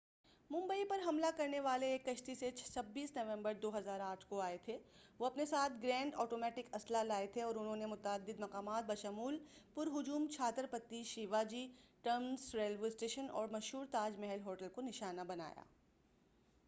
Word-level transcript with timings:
ممبئی 0.49 0.83
پر 0.85 0.99
حملہ 1.05 1.25
کرنے 1.37 1.59
والے 1.59 1.87
ایک 1.87 2.05
کشتی 2.05 2.33
سے 2.35 2.49
26 2.57 3.11
نومبر 3.15 3.53
2008ء 3.61 4.27
کو 4.29 4.39
آئے 4.41 4.57
تھے 4.65 4.77
وہ 5.19 5.25
اپنے 5.25 5.45
ساتھ 5.45 5.73
گرینیڈ 5.83 6.15
آٹومیٹک 6.15 6.75
اسلحہ 6.75 7.03
لائے 7.03 7.27
تھے 7.27 7.41
اور 7.41 7.55
انہوں 7.55 7.75
نے 7.75 7.85
متعدد 7.85 8.39
مقامات 8.39 8.85
بشمول 8.85 9.37
پر 9.73 9.87
ہجوم 9.95 10.25
چھاتر 10.31 10.65
پتی 10.71 11.03
شیواجی 11.05 11.65
ٹرمنس 12.03 12.53
ریلوے 12.55 12.87
اسٹیشن 12.87 13.29
اور 13.31 13.47
مشہور 13.51 13.85
تاج 13.91 14.19
محل 14.19 14.41
ہوٹل 14.45 14.69
کو 14.75 14.81
نشانہ 14.81 15.21
بنایا 15.27 15.63